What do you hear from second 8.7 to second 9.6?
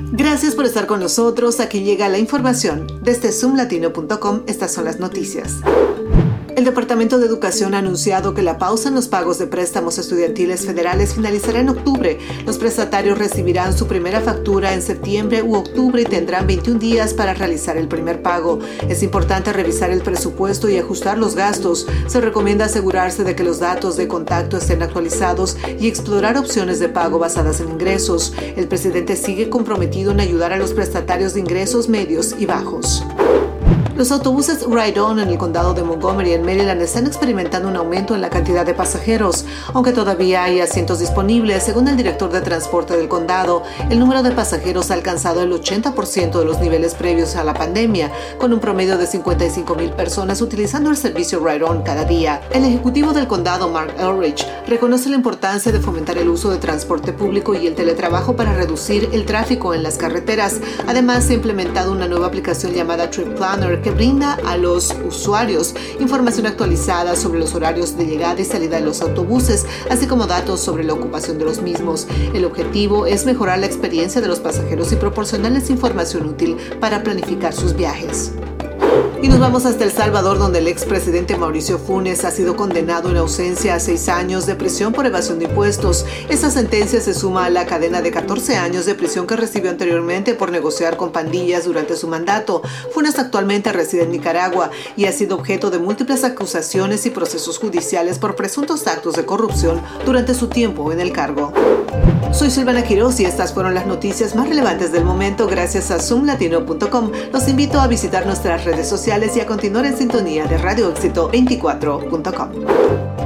en los pagos de